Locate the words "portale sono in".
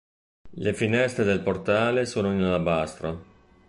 1.43-2.41